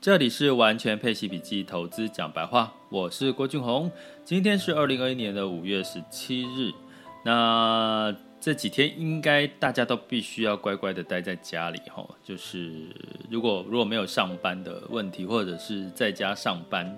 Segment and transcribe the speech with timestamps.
[0.00, 3.90] 这里是完全配息笔记，投资讲白话，我是郭俊宏。
[4.24, 6.72] 今天是二零二一年的五月十七日，
[7.24, 12.86] 那这几天应该大家都必须要乖乖的待在家里哈，就是
[13.28, 16.96] 如果如果没有上班的问题，或者是在家上班，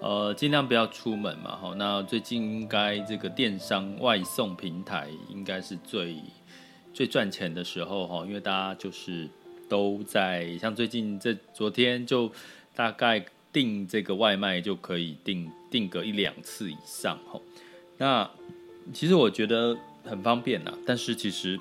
[0.00, 1.72] 呃，尽量不要出门嘛哈。
[1.76, 6.16] 那最近应该这个电商外送平台应该是最
[6.92, 9.30] 最赚钱的时候哈，因为大家就是。
[9.72, 12.30] 都在像最近这昨天就
[12.74, 17.40] 大概订这个外卖就可以订订个一两次以上吼，
[17.96, 18.30] 那
[18.92, 21.58] 其实我觉得很方便呐，但是其实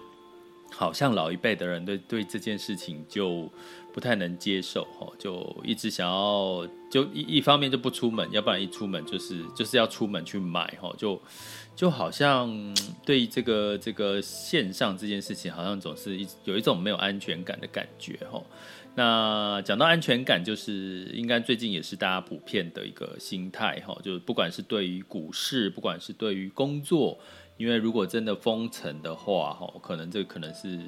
[0.71, 3.51] 好像老一辈的人对对这件事情就
[3.93, 11.21] 不太能接受吼，就一直想要就一一方面就不出门，要不然一出门就是就是要出门去买吼就。
[11.73, 18.43] 就好像对这个这个线上这件事情，好像总是一有一种没有安全感的感觉哈。
[18.93, 23.97] 那讲到安全感，就是应该最近也是大家普遍的一个心态哈。
[24.03, 27.17] 就是不管是对于股市，不管是对于工作，
[27.61, 30.79] 因为如果真的封城的话哈，可能这可能是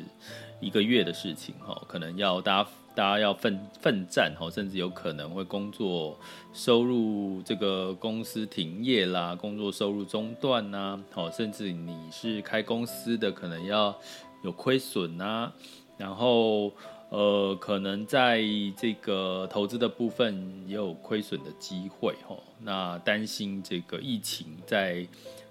[0.59, 2.69] 一个月的事情哈，可能要大家。
[2.95, 6.15] 大家要奋奋战哈，甚至有可能会工作
[6.53, 13.99] 收入这个公司停业啦，工作收入中断呐，好，甚至你是开公司的，可能要
[14.43, 15.51] 有亏损呐，
[15.97, 16.71] 然后
[17.09, 18.43] 呃，可能在
[18.77, 25.03] 这个投资的部分也有亏损的机会哈，那担心这个疫情在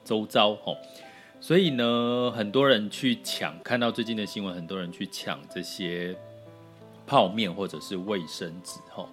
[0.04, 0.56] 周遭，
[1.42, 6.16] 所以呢，很多人去抢，看到最近的新闻，很多人去抢这些。
[7.04, 9.06] 泡面或者是卫生纸哈，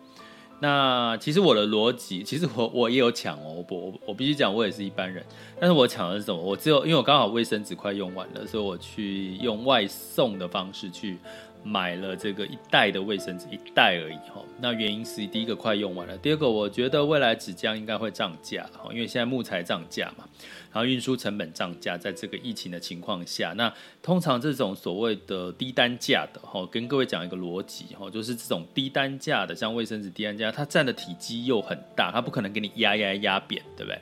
[0.62, 5.26] 那其实我的逻辑，其实我我也有抢哦，我我我必须讲，我也是一般人，
[5.60, 6.40] 但是我抢的是什么？
[6.40, 11.18] 我只有因为我刚好卫生纸快用完了，所以我去用外送的方式去。
[11.64, 14.44] 买了这个一袋的卫生纸，一袋而已哈。
[14.60, 20.28] 那原因是第一个快用完了，第二个我觉得未来纸浆应该会涨价哈，因为现在木材涨价嘛，
[20.72, 34.00] 然后运输成本涨价，在这个疫情的情况下，那通常这种所谓的低单价的哈，跟各位讲一个逻辑哈，就是这种低单价的，像卫生纸低单价，它占的体积又很大，它不可能给你压压压扁，对不对？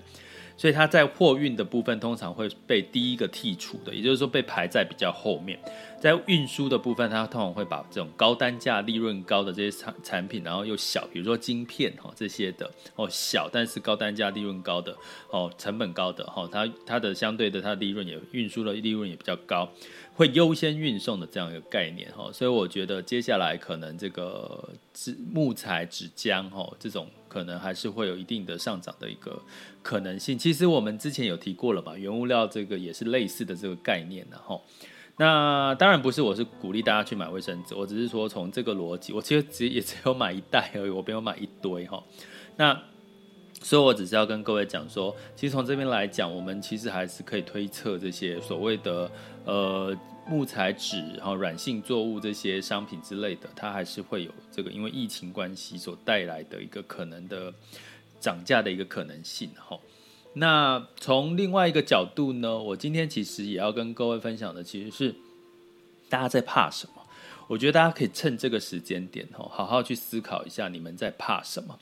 [0.57, 5.57] 所以它在货运的部分通常会被第一个剔除的，也就是说被排在比较后面。
[5.99, 14.95] 在运输的部分，它通常会把这种高单价、利润高的这些产产品，然后又小，比如说晶片哈这些的哦，小但是高单价、利润高的
[15.31, 19.67] 哦，成本高的哈，它它的相对的它利润也运输的利润也比较高，
[20.13, 22.31] 会优先运送的这样一个概念哈。
[22.31, 27.07] 所以我觉得接下来可能这个纸木材、纸浆哈这种。
[27.37, 29.39] 可能还是会有一定的上涨的一个
[29.83, 30.35] 可能性。
[30.35, 34.59] 其实我们之前有提过了吧，原物料这个也是类似的这个概念的哈。
[35.17, 42.03] 那当然不是，我是鼓励大家去买卫生纸，我只是说从这个逻辑，我其实只也只有买一袋而已，我没有买一堆哈。
[42.55, 42.81] 那
[43.61, 49.11] 所以，我只是要跟各位讲说，其实从这边来讲，我们其实还是可以推测这些所谓的
[49.45, 49.97] 呃。
[50.29, 57.53] 木材、纸、然后软性作物这些商品之类的，它还是会有这个因为疫情关系所带来的一个可能的
[58.19, 59.79] 涨价的一个可能性哈。
[60.33, 65.15] 那从另外一个角度呢，我今天其实也要跟各位分享的，其实是
[66.09, 67.01] 大家在怕什么？
[67.47, 71.79] 我觉得大家可以趁这个时间点哈，好好去思考一下你们在怕什么。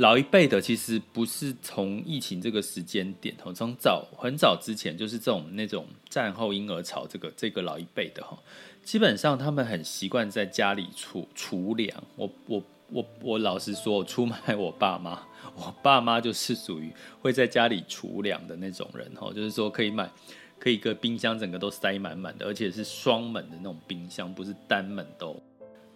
[0.00, 8.34] 老一辈的其实不是从疫情这个时间点，从早很早之前就是这种那种战后婴儿潮，这个这个老一辈的哈，
[8.82, 12.02] 基本上他们很习惯在家里储储粮。
[12.16, 15.20] 我我我我老实说，我出卖我爸妈，
[15.54, 16.90] 我爸妈就是属于
[17.20, 20.10] 会在家里储粮的那种人哈，就是说可以买，
[20.58, 25.26] 可以一个冰箱整个都塞满满的，而且是双门的那种冰箱，不是单门的。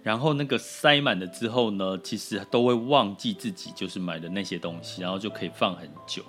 [0.04, 6.22] 然后那个塞满了之后呢，其实都会忘记自己就是买的那些东西，然后就可以放很久。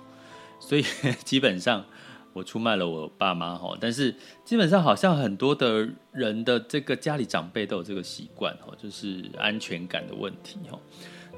[0.58, 0.82] 所以
[1.22, 1.84] 基本上
[2.32, 4.14] 我出卖了我爸妈哈，但是
[4.44, 10.78] 基本上好像很多的人的这个家里长辈都有这个习惯哈，就是安全感的问题哈。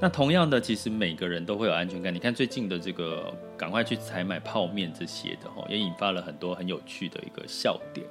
[0.00, 2.14] 那同样的，其实每个人都会有安全感。
[2.14, 8.06] 你看最近的这个赶快去采买泡面这些的哈，也引发了很多很有趣的一个笑点。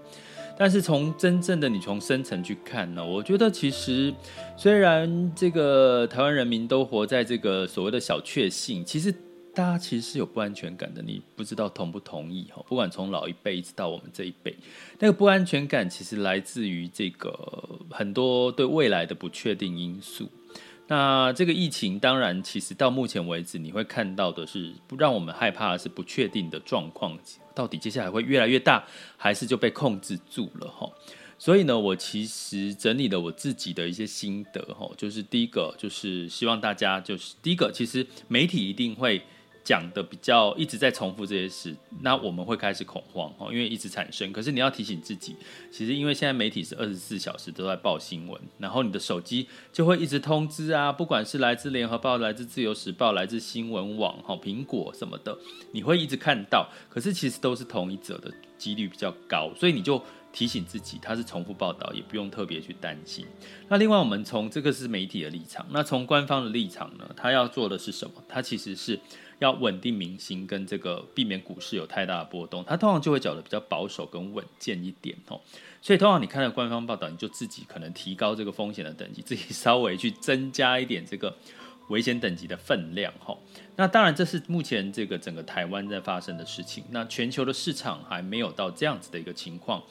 [0.58, 4.14] 但是从真正的你从深层去看呢，我觉得其实
[4.58, 9.12] 虽然这个台湾人民都活在这个所谓的小确幸，其实
[9.54, 11.02] 大家其实是有不安全感的。
[11.02, 12.64] 你不知道同不同意哈？
[12.68, 14.56] 不管从老一辈一直到我们这一辈，
[15.00, 20.28] 那个不安全感其实来自于这个很多对未来的不确定因素。
[20.88, 27.18] 那这个疫情当然，其实到目前为止，你会看到的是不让我们害怕的是不确定的状况，
[27.54, 28.84] 到底接下来会越来越大，
[29.18, 30.90] 还是就被控制住了哈？
[31.38, 39.22] 所以呢，我其实整理了我自己的一些心得哈，就是第一个就是希望大家就是第一个，其实媒体一定会。
[39.68, 44.32] 讲的比较一直在重复这些事，那我们会开始恐慌哦，因为一直产生。
[44.32, 45.36] 可是你要提醒自己，
[45.70, 55.38] 其实因为现在媒体是二十四小时都在报新闻，然后你的手机就会一直通知啊，不管是来自联合报、来自自由时报、来自新闻网、哈苹果什么的，
[55.74, 56.70] 你会一直看到。
[56.88, 60.02] 可是其实都是同一则的几率比较高，所以你就
[60.32, 63.26] 提醒自己，它是重复报道，也不用特别去担心。
[63.68, 68.24] 那另外，我们从这个是媒体的立场，那从官方的立场呢，他要做的是什么？
[68.28, 69.00] 他其实是。
[69.40, 75.40] 要稳定民心，跟这个避免股市有太大的波动，他通常就会讲得比较保守跟稳健一点哦。
[75.80, 81.32] 所以通常你看到官方报道，你就自己可能提高这个风险的等级，自己稍微去增加一点这个
[81.90, 83.38] 危险等级的分量哈。
[83.76, 89.84] 那当然这是目前这个整个台湾在发生的事情，那全球的市场还没有到这样子的一个情况。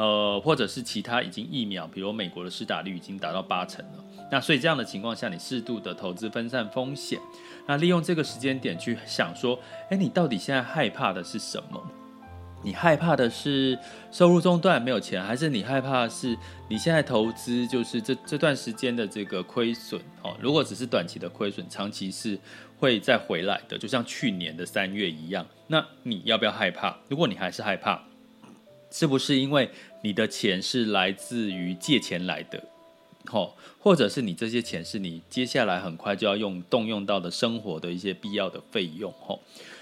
[0.00, 7.20] 呃，或者是其他已经疫苗，比如美国的施打率已经达到八成了，那所以这样的情况下，你适度的投资分散风险，
[7.66, 9.60] 那利用这个时间点去想说，
[9.90, 11.78] 哎，你到底现在害怕的是什么？
[12.62, 13.78] 你害怕的是
[14.10, 16.34] 收入中断没有钱，还是你害怕的是
[16.66, 20.00] 你现在投资就是这这段时间的这个亏损？
[20.22, 22.38] 哦，如果只是短期的亏损，长期是
[22.78, 25.46] 会再回来的，就像去年的三月一样。
[25.66, 26.96] 那你要不要害怕？
[27.08, 28.02] 如果你还是害怕，
[28.90, 29.70] 是不是因为
[30.02, 32.62] 你的钱是来自于借钱来的，
[33.26, 39.40] 吼，或者是你这些钱是你接下来很快就要用动用到的生活的一些必要的费用，吼，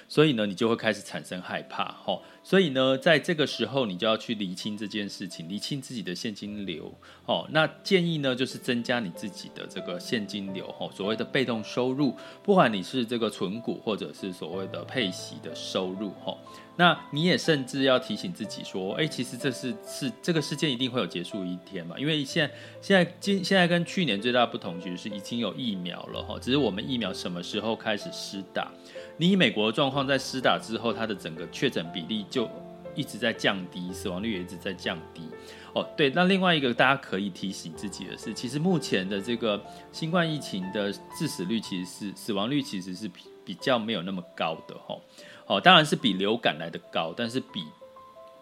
[0.08, 6.92] 所以呢，你就会开始产生害怕，吼，所以呢，在这个时候你就要去厘清这件事情，厘清自己的现金流，
[7.26, 16.38] 哦，那建议呢就是增加你自己的这个现金流，吼，所谓的被动收入，不管你是这个存股或者是所谓的配息的收入，吼。
[16.76, 21.98] 那你也甚至要提醒自己说，哎，其实这是是这个事件一定会有结束一天嘛？
[21.98, 28.70] 因为现在现在今现在跟去年最大的不同，其实是已经有疫苗了哈，只是我们疫苗什么时候开始施打？
[29.18, 32.48] 你以美国的状况在施打之后，它的整个确诊比例就
[32.94, 35.28] 一直在降低，死亡率也一直在降低。
[35.74, 39.62] 哦，对，那另外一个大家可以提醒自己的是，其实目前的这个
[39.92, 45.02] 新冠疫情的致死率其实是死亡率其实是比比较没有那么高的吼。
[45.46, 47.64] 哦，当然是比流感来的高，但是比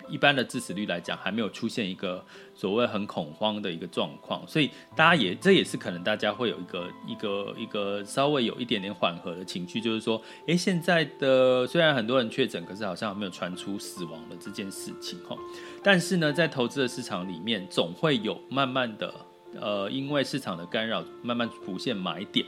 [0.09, 2.25] 一般的致死率来讲，还没有出现一个
[2.55, 15.37] 所谓很恐慌的一个状况，所以大家也这也是可能大家会有一个一个一个稍微有一点点缓和的情绪，就是说，诶，现在的虽然很多人确诊，可是好像没有传出死亡的这件事情哈。
[15.83, 19.13] 但是呢，在投资的市场里面，总会有慢慢的
[19.61, 22.45] 呃，因为市场的干扰，慢慢浮现买点。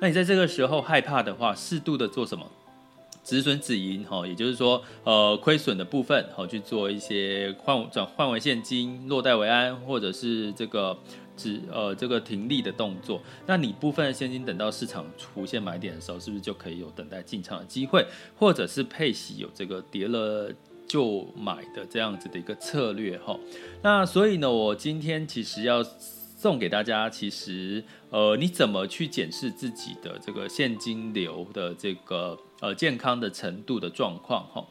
[0.00, 2.44] 那你在这个时候害怕的话，适度的做什么？
[3.24, 10.96] 止损止盈，哈，也就是说，呃，亏损的部分，好去做一些换转换为现金，落袋为安，或者是这个
[11.36, 13.20] 止呃这个停利的动作。
[13.46, 18.06] 那你部分的现金等到市场出现买点的时候，是不是就可以有等待进场的机会，
[18.38, 20.52] 或者是配息有这个跌了
[20.86, 23.36] 就买的这样子的一个策略，哈。
[23.82, 25.82] 那所以呢，我今天其实要。
[26.36, 34.66] 送给大家，其实，呃，你怎么去检视自己的这个现金流的这个呃健康的程度的状况，哈。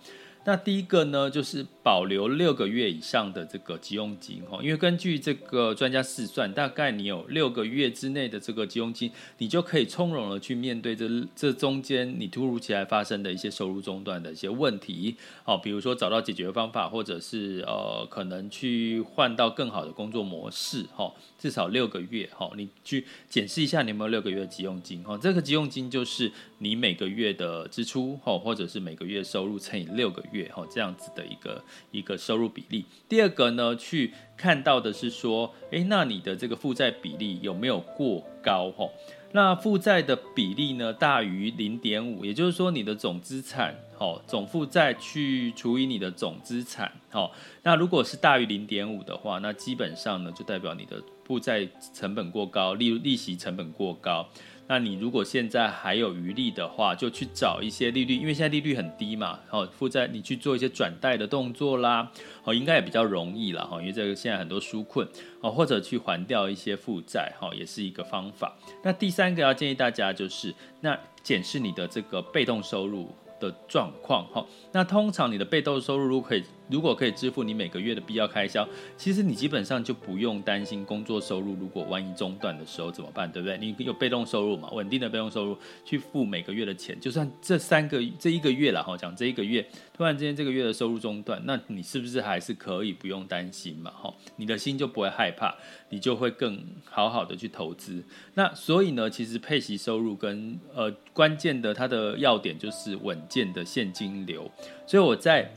[0.46, 21.10] 那第一个呢，就是保留六个月以上的这个急用金哈，因为根据这个专家试算，大概你有六个月之内的这个急用金，你就可以从容的去面对这这中间你突如其来发生的一些收入中断的一些问题，好，比如说找到解决方法，或者是呃可能去换到更好的工作模式哈，
[21.40, 26.30] 至少六个月哈，你去检视一下你有没有六个月的急用金哈，这个急用金就是
[26.64, 30.34] 你每个月的支出哈，或者是每个月收入乘以六个月。
[30.34, 32.86] 月哈，这样子的一个一个收入比例。
[33.08, 38.90] 第二个呢，去看到的是说，诶，那你的这个负债比例有没有过高哈？
[39.32, 47.30] 那负债的比例呢，大于零点五，也就是说你的总资产，哈，总负债去除以你的总资产，哈，
[47.62, 54.28] 那如果是大于零点五的话，那基本上呢，就代表你的负债成本过高，利利息成本过高。
[54.68, 62.10] 那你如果现在还有余力的话，就去找一些利率，因为现在利率很低嘛，哦，负债你去做一些转贷的动作啦，
[62.44, 65.08] 哦，应该也比较容易啦，哈，因为这个现在很多纾困，
[65.42, 68.56] 哦，或者去还掉一些负债，哈，也是一个方法。
[68.84, 76.44] 那第三个要建议大家就是，那检视你的这个被动收入的状况，哈，那通常你的被动收入如果可以。
[76.74, 83.56] 如果可以支付你每个月的必要开销，其实你基本上就不用担心工作收入如果万一中断的时候怎么办，对不对？
[83.60, 89.64] 你有被动收入嘛，稳定的被动收入去付每个月的钱，就算这三个这一个月了哈，讲这一个月
[89.96, 93.92] 突然之间这个月的收入中断，那你是不是还是可以不用担心嘛？
[93.92, 95.56] 哈，你的心就不会害怕，
[95.90, 98.04] 你就会更好好的去投资。
[98.34, 104.50] 那所以呢，其实配息收入跟呃关键的它的要点就是稳健的现金流，
[104.88, 105.52] 所以我在。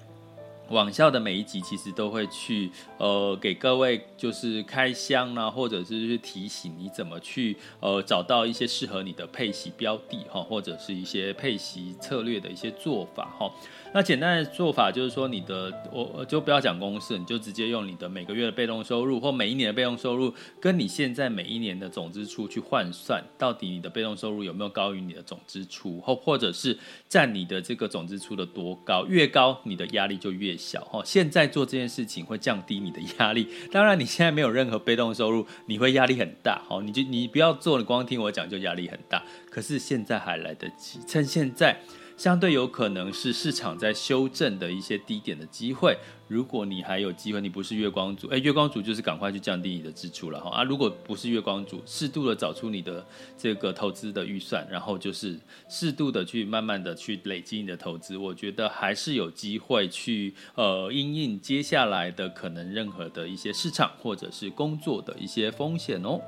[0.71, 13.51] 网校的每一集其实都会去呃给各位就是开箱啊，或者是去提醒你怎么去呃找到一些适合你的配息标的哈，或者是一些配息策略的一些做法哈。
[13.97, 31.01] 那简单的做法就是说，你的我就不要讲公式，你就直接用你的每个月的被动收入或每一年的被动收入，跟你现在每一年的总支出去换算，到底你的被动收入有没有高于你的总支出，或或者是占你的这个总支出的多高，越高你的压力就越小哈。
[31.03, 36.83] 现在做这件事情会降低你的压力，当然你现在没有任何被动收入，你会压力很大哈。
[36.83, 39.25] 你就你不要做，你光听我讲就压力很大。
[39.51, 41.81] 可是现在还来得及，趁现在。
[42.17, 45.97] 相对有可能是市场在修正的一些低点的机会。
[46.29, 50.65] 如果你还有机会，你不是月光族，诶，月光族就是赶快去降低你的支出了哈啊！
[50.65, 53.07] 如果不是月光族，适度的找出你的
[53.37, 66.21] 这个投资的预算，然后就是适度的去慢慢的去累积你的投资，我觉得还是有机会去呃因应接下来的可能任何的一些市场或者是工作的一些风险哦。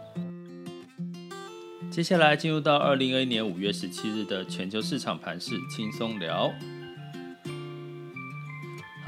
[1.98, 6.48] 接下来进入到二零二一年五月十七日的全球市场盘势轻松聊。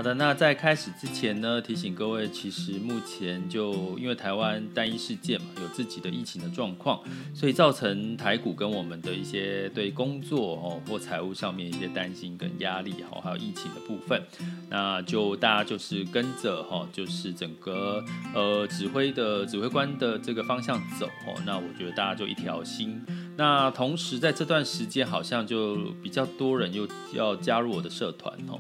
[0.01, 6.99] 好的，那在开始之前呢，提醒各位，其实目前就因为台湾单一事件嘛，有自己的疫情的状况，
[7.35, 14.23] 所以造成台股跟我们的一些对工作哦或财务上面一些担心跟压力哈，还有疫情的部分，
[14.71, 18.03] 那就大家就是跟着哈，就是整个
[18.35, 22.99] 呃指挥的指挥官的这个方向走哦，那我觉得大家就一条心。
[23.37, 28.59] 那同时在这段时间，好像就比较多人又要加入我的社团哦。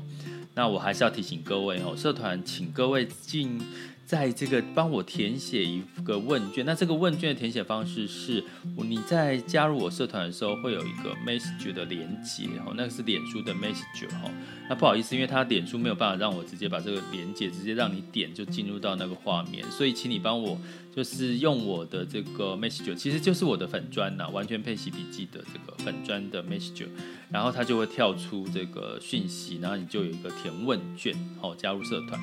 [0.60, 3.58] 那我还是要提醒各位哦，社团请各位进。
[4.04, 8.42] 在这个帮我填写一个问卷，那这个问卷的填写方式是，
[8.76, 14.28] 你在加入我社团的时候会有一个 message 的连接哦，那个是脸书的 message 哦。
[14.68, 20.58] 那不好意思，因为他脸书没有办法让我直接把这个连接直接让你点就进入到那个画面，所以请你帮我
[20.94, 26.88] 就是用我的这个 message，其实就是我的粉砖呐，完全配习笔记的这个粉砖的 message，
[27.30, 32.20] 然后它就会跳出这个讯息，然后你就有一个填问卷哦，加入社团，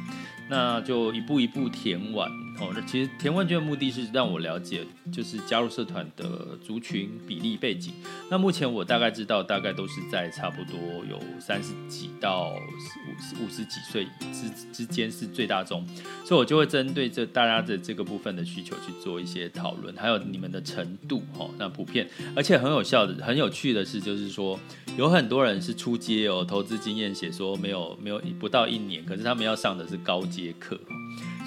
[0.50, 1.70] 那就一步一步。
[1.78, 2.28] 填完
[2.60, 7.94] 哦，那其实填问卷的目的是让我了解，就是加入社团的族群比例背景。
[8.32, 15.86] 那目前我大概知道，大概都是在差不多有三十几到五十五十几岁之之间是最大众，
[16.26, 21.52] 所以我就会针对这大家的这个部分的需求去做一些讨论，还有你们的程度哦。
[21.60, 24.60] 那普遍而且很有效的、很有趣的是，就是说
[24.98, 30.76] 有很多人是初阶哦，投资经验写说没有没有不到一年，可是他们要上的是高阶课。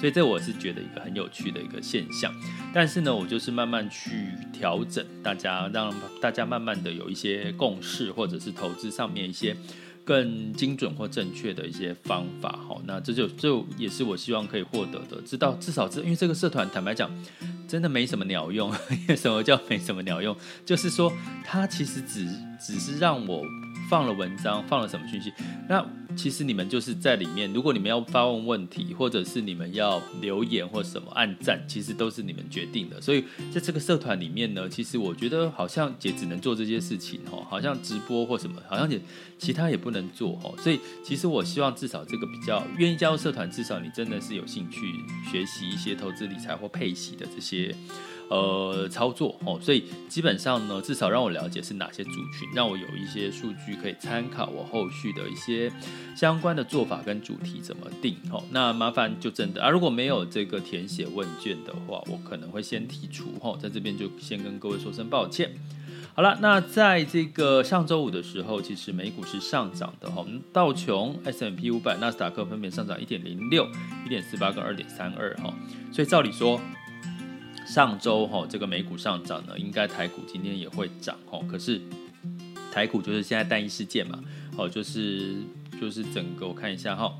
[0.01, 2.35] 所以这我是觉得一个很有趣的一个现象，
[2.73, 9.55] 但是呢，我就是慢慢去调整大家，让大家慢慢的有一些共识，或者是投资上面一些
[10.03, 12.59] 更精准或正确的一些方法。
[12.67, 17.11] 好，那这就这也是我希望可以获得的，知道至少这因为这个社团坦白讲，
[17.69, 18.73] 真的没什么鸟用。
[19.15, 20.35] 什么叫没什么鸟用？
[20.65, 21.13] 就是说
[21.45, 22.27] 它其实只
[22.59, 23.45] 只是让我
[23.91, 25.31] 放了文章，放了什么讯息，
[25.69, 25.85] 那。
[26.17, 33.01] 其实你们就是在里面，如果你们要发问问题，或者是你们要留言或什么按赞，其实都是你们决定的。
[33.01, 39.01] 所以在这个社团里面呢，其实我觉得好像也只能做这些事情哦，好像直播或什么，好像也
[39.39, 40.53] 其他也不能做哦。
[40.59, 44.81] 所以其实我希望至少这个比较愿意加入社团，至少你真的是有兴趣
[45.31, 47.73] 学习一些投资理财或配息的这些。
[48.31, 55.69] 呃，操作哦，所以基本上呢，至少让我了解是哪些族群，让我有一些数据可以参考，我后续的一些
[56.15, 58.41] 相关的做法跟主题怎么定哦。
[58.53, 65.51] 那麻烦就真的啊，如果没有这个填写问卷的话，我可能会先提出哦，在这边就先跟各位说声抱歉。
[66.15, 73.67] 好了，那在这个上周五的时候，其实美股是上涨的哈，道琼、S M P 五百、纳斯达克分别上涨一点零六、
[74.07, 75.53] 一点四八跟二点三二哈，
[75.91, 76.61] 所以照理说。
[77.73, 81.39] 上周哈这个美股上涨呢，应该台股今天也会涨哈。
[81.49, 81.81] 可是
[82.73, 84.19] 台股就是现在单一事件嘛，
[84.57, 85.37] 哦，就是
[85.81, 87.17] 就是整个我看一下哈，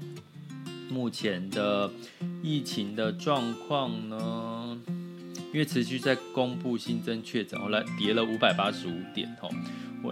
[0.91, 1.89] 目前的
[2.43, 4.77] 疫情的状况呢，
[5.53, 9.49] 因为持续在公布新增确诊，后来跌了五百八十五点哈，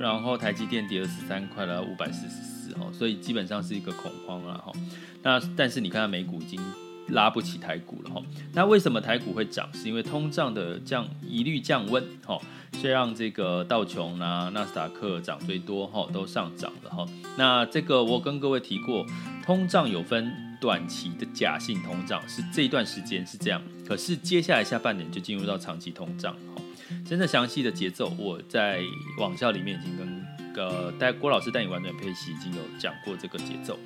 [0.01, 4.73] 然后台积电跌了十三块了五百四十四哈，所以基本上是一个恐慌了哈。
[5.21, 6.61] 那但是你看美股已经。
[7.11, 8.23] 拉不起台股了哈，
[8.53, 9.69] 那为什么台股会涨？
[9.73, 12.39] 是因为通胀的降一律降温哈，
[12.81, 17.07] 是让这个道琼啊、纳斯达克涨最多哈，都上涨了哈。
[17.37, 19.05] 那这个我跟各位提过，
[19.45, 26.63] 通胀有分短期的假性通胀，是这一段时间是这样，可是接下来下半年就进入到长期通胀哈。
[27.07, 28.83] 真的详细的节奏，我在
[29.19, 30.19] 网校里面已经跟。
[30.57, 33.79] 呃，带郭老师带你玩转配息已经有讲过这个节奏，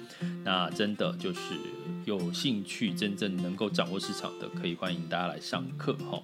[0.42, 1.40] 那真的就是
[2.04, 6.23] 有兴趣真正能够掌握市场的，可以欢迎大家来上课哈。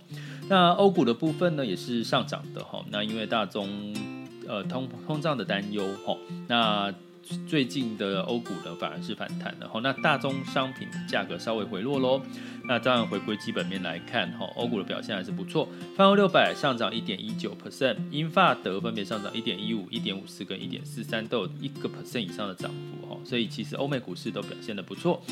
[0.48, 2.84] 那欧股的部分呢，也是上涨的哈。
[2.90, 3.94] 那因为大宗
[4.46, 6.16] 呃通通胀的担忧哈，
[6.46, 6.94] 那。
[7.46, 9.80] 最近的欧股呢，反而是反弹的哈。
[9.82, 12.20] 那大宗商品价格稍微回落喽。
[12.64, 15.68] 那当然回归基本面来看哈，欧股的表现还是不错。
[15.96, 23.18] 泛欧六百上涨一点一九 percent，英法德分别上涨一点一五、一点五四跟一点四三，都有一个 percent 以上的涨幅哈。
[23.24, 25.22] 所以其实欧美股市都表现得不错。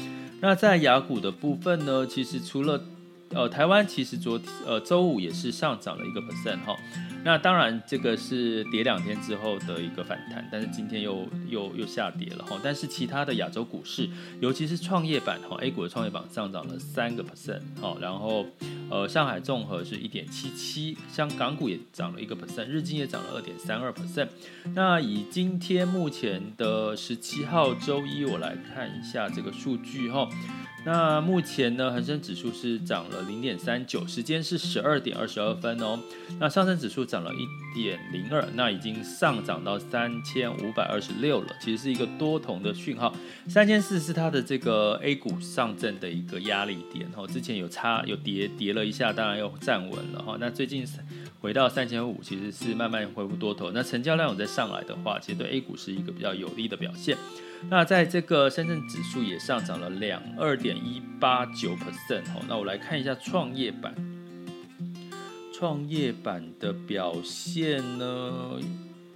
[0.40, 2.82] 那在雅股的部分呢，其实除了
[3.30, 6.76] 呃台湾，其实昨呃周五也是上涨了一个 percent 哈。
[7.24, 12.56] 那当然，这个是跌两天之后的一个反弹，但是今天又又又下跌了哈。
[12.62, 14.08] 但是其他的亚洲股市，
[14.40, 17.96] 尤其是创业板哈，A 股的创业板上涨了三个 percent 哈。
[18.00, 18.46] 然后
[18.88, 24.28] 呃，上海综合是一点七七，香港股也涨了一个 percent，日经也涨了二点三二 percent。
[24.72, 30.28] 那以今天目前的十七号周一，我来看一下这个数据哈。
[30.86, 35.98] 那目前呢，恒生指数是涨了零点三九，时间是十二点二十二分哦。
[36.38, 43.14] 那上证指数涨了一点零二，那已经上涨到三千五百二十六了，其实是一个多头的讯号。
[43.46, 50.38] 三千四是它的这个 A 股上证的一个压力点哈，之前有差有跌跌了一下，当然又站稳了哈。
[50.40, 50.86] 那最近
[51.40, 53.70] 回到三千五，其实是慢慢恢复多头。
[53.72, 57.16] 那成交量有再上来的话，其实对 A 股是一个比较有利的表现。
[57.68, 62.42] 那在这个深圳指数也上涨了两二点一八九 percent 哦。
[62.48, 63.94] 那我来看一下创业板，
[65.58, 68.60] 创业板的表现呢，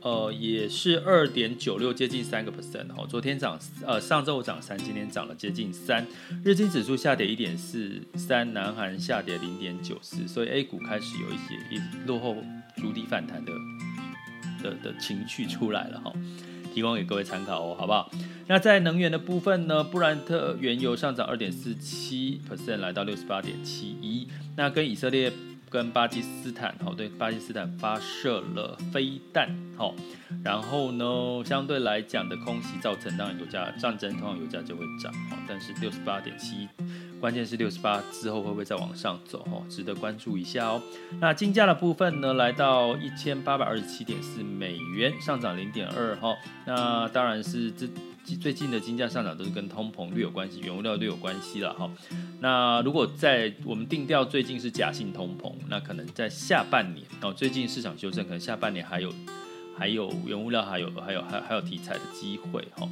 [0.01, 3.07] 呃，也是二点九六，接近三个 percent 哦。
[3.07, 6.07] 昨天涨，呃，上周五涨三，今天涨了接近三。
[6.43, 12.35] 日经指数下跌一点四三，南韩下跌零点九四，所以 A 股开始有一些一落后
[12.79, 13.53] 逐底反弹的
[14.63, 16.11] 的的情绪出来了哈。
[16.73, 18.11] 提供给各位参考哦，好不好？
[18.47, 19.85] 那在能源的部分呢？
[19.85, 24.27] 布兰特原油上涨二点四七 percent，来到六十八点七一。
[24.57, 25.31] 那跟以色列
[25.71, 29.95] 跟巴基斯坦，哦，对，巴基斯坦发射了飞弹，哦，
[30.43, 31.05] 然后呢，
[31.45, 36.69] 相对来讲的空袭造成，当然油价战争，通常油价就会涨，哦，但是六十八点七。
[37.21, 39.47] 关键是六十八之后会不会再往上走？
[39.53, 40.83] 哦，值得关注一下哦。
[41.21, 46.35] 那金价的部分呢，来到一千八百二十七点四美元，上涨零点二哈。
[46.67, 47.87] 那当然是这
[48.37, 51.91] 最近的金价上涨都是跟通膨略有关系，原物料略有关系了哈。
[52.41, 59.13] 那如果在我们定调最近是假性通膨，那可能在下半年哦，最近市场修正，可能下半年还有
[59.77, 62.89] 还有原物料还有还有还还有题材的机会哈。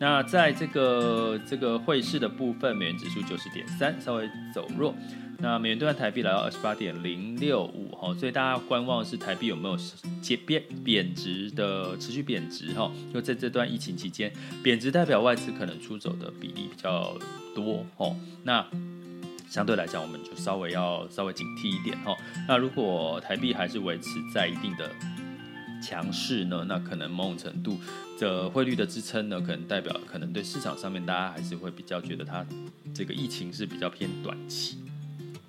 [0.00, 4.94] 那在这个这个汇市的部分，美元指数九十点三，稍微走弱。
[5.36, 9.76] 那美元兑换台币来到二十八点零六五哈，所以大家观望是台币有没有
[10.22, 12.90] 贬贬贬值的持续贬值哈？
[13.12, 14.32] 就在这段疫情期间，
[14.62, 17.14] 贬值代表外资可能出走的比例比较
[17.54, 18.10] 多哈。
[18.42, 18.66] 那
[19.50, 22.16] 相对来讲，我们就稍微要稍微警惕一点哈。
[22.48, 24.90] 那如果台币还是维持在一定的
[25.82, 27.78] 强势呢，那可能某种程度
[28.20, 32.44] 的汇率的支撑呢，可能代表可能对市场上面大家还是会比较觉得它
[32.94, 34.76] 这个疫情是比较偏短期、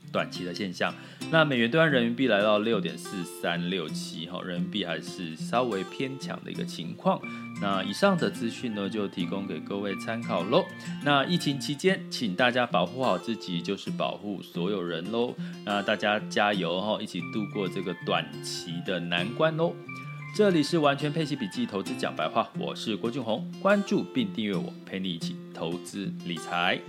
[0.10, 0.94] 短期的现象。
[1.30, 7.22] 那美元兑换人民币来到六点四三六七，哈，人民币还是稍微偏强的一个情况。
[7.62, 10.66] 那以上的资讯呢，就提供给各位参考喽。
[11.04, 15.36] 那疫情期间，请大家保护好自己，就是保护所有人喽。
[15.66, 19.76] 那大家加油哈，一起度过这个短期的难关喽。
[20.34, 26.80] 这里是完全配奇笔记投资讲白话，我是郭俊宏，关注并订阅我，陪你一起投资理财。